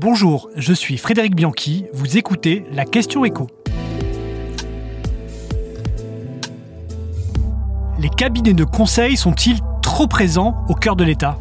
[0.00, 3.48] Bonjour, je suis Frédéric Bianchi, vous écoutez la question écho.
[7.98, 11.40] Les cabinets de conseil sont-ils trop présents au cœur de l'État?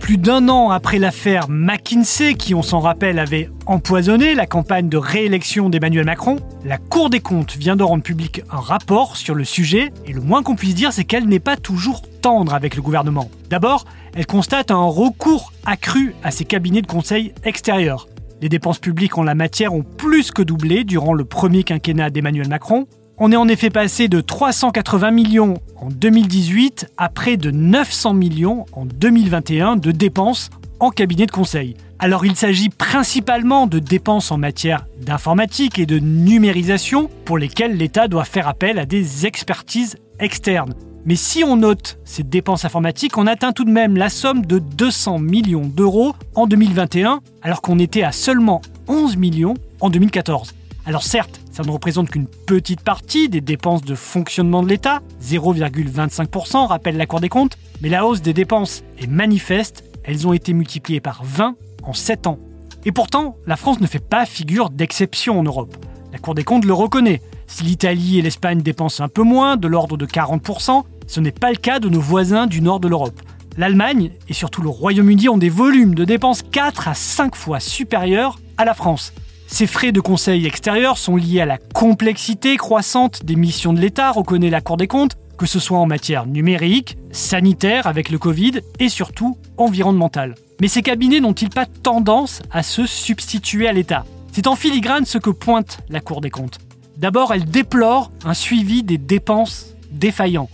[0.00, 4.96] Plus d'un an après l'affaire McKinsey, qui, on s'en rappelle, avait empoisonné la campagne de
[4.96, 9.44] réélection d'Emmanuel Macron, la Cour des comptes vient de rendre public un rapport sur le
[9.44, 12.82] sujet, et le moins qu'on puisse dire, c'est qu'elle n'est pas toujours tendre avec le
[12.82, 13.30] gouvernement.
[13.48, 13.84] D'abord,
[14.14, 18.08] elle constate un recours accru à ces cabinets de conseil extérieurs.
[18.40, 22.48] Les dépenses publiques en la matière ont plus que doublé durant le premier quinquennat d'Emmanuel
[22.48, 22.86] Macron,
[23.22, 28.64] on est en effet passé de 380 millions en 2018 à près de 900 millions
[28.72, 30.48] en 2021 de dépenses
[30.80, 31.76] en cabinet de conseil.
[31.98, 38.08] Alors il s'agit principalement de dépenses en matière d'informatique et de numérisation pour lesquelles l'État
[38.08, 40.72] doit faire appel à des expertises externes.
[41.06, 44.58] Mais si on note ces dépenses informatiques, on atteint tout de même la somme de
[44.58, 50.54] 200 millions d'euros en 2021, alors qu'on était à seulement 11 millions en 2014.
[50.84, 56.66] Alors certes, ça ne représente qu'une petite partie des dépenses de fonctionnement de l'État, 0,25%,
[56.66, 60.52] rappelle la Cour des comptes, mais la hausse des dépenses est manifeste, elles ont été
[60.52, 62.38] multipliées par 20 en 7 ans.
[62.84, 65.76] Et pourtant, la France ne fait pas figure d'exception en Europe.
[66.12, 67.20] La Cour des comptes le reconnaît.
[67.50, 71.50] Si l'Italie et l'Espagne dépensent un peu moins, de l'ordre de 40%, ce n'est pas
[71.50, 73.20] le cas de nos voisins du nord de l'Europe.
[73.58, 78.38] L'Allemagne et surtout le Royaume-Uni ont des volumes de dépenses 4 à 5 fois supérieurs
[78.56, 79.12] à la France.
[79.48, 84.12] Ces frais de conseil extérieur sont liés à la complexité croissante des missions de l'État,
[84.12, 88.60] reconnaît la Cour des comptes, que ce soit en matière numérique, sanitaire avec le Covid
[88.78, 90.36] et surtout environnementale.
[90.60, 94.04] Mais ces cabinets n'ont-ils pas tendance à se substituer à l'État?
[94.30, 96.60] C'est en filigrane ce que pointe la Cour des comptes.
[97.00, 100.50] D'abord, elle déplore un suivi des dépenses défaillant.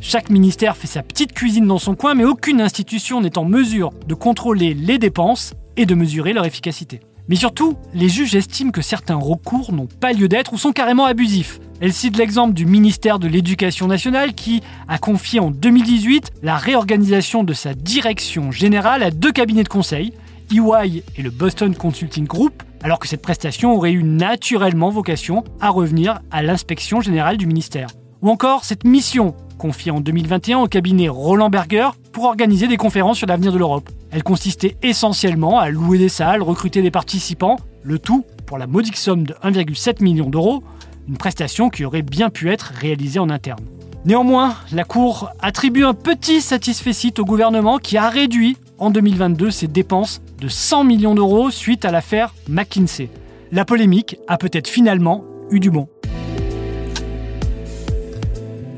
[0.00, 3.90] Chaque ministère fait sa petite cuisine dans son coin, mais aucune institution n'est en mesure
[4.06, 7.00] de contrôler les dépenses et de mesurer leur efficacité.
[7.28, 11.04] Mais surtout, les juges estiment que certains recours n'ont pas lieu d'être ou sont carrément
[11.04, 11.60] abusifs.
[11.82, 17.44] Elle cite l'exemple du ministère de l'Éducation nationale qui a confié en 2018 la réorganisation
[17.44, 20.14] de sa direction générale à deux cabinets de conseil,
[20.52, 25.70] EY et le Boston Consulting Group, alors que cette prestation aurait eu naturellement vocation à
[25.70, 27.88] revenir à l'inspection générale du ministère.
[28.22, 33.18] Ou encore cette mission confiée en 2021 au cabinet Roland Berger pour organiser des conférences
[33.18, 33.90] sur l'avenir de l'Europe.
[34.10, 38.96] Elle consistait essentiellement à louer des salles, recruter des participants, le tout pour la modique
[38.96, 40.62] somme de 1,7 million d'euros,
[41.08, 43.64] une prestation qui aurait bien pu être réalisée en interne.
[44.06, 49.68] Néanmoins, la Cour attribue un petit satisfait au gouvernement qui a réduit en 2022 ses
[49.68, 53.10] dépenses de 100 millions d'euros suite à l'affaire McKinsey.
[53.52, 55.88] La polémique a peut-être finalement eu du bon.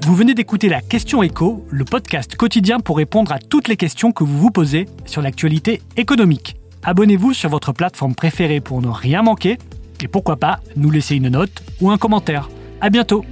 [0.05, 4.13] Vous venez d'écouter la Question Écho, le podcast quotidien pour répondre à toutes les questions
[4.13, 6.57] que vous vous posez sur l'actualité économique.
[6.83, 9.59] Abonnez-vous sur votre plateforme préférée pour ne rien manquer
[10.03, 12.51] et pourquoi pas nous laisser une note ou un commentaire.
[12.81, 13.25] À bientôt!